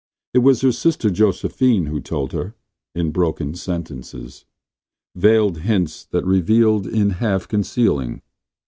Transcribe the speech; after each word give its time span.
It 0.33 0.39
was 0.39 0.61
her 0.61 0.71
sister 0.71 1.11
Josephine 1.11 1.85
who 1.85 1.99
told 1.99 2.31
her, 2.33 2.55
in 2.95 3.11
broken 3.11 3.53
sentences; 3.53 4.45
veiled 5.13 5.59
hints 5.59 6.05
that 6.05 6.25
revealed 6.25 6.87
in 6.87 7.11
half 7.11 7.47
concealing. 7.47 8.23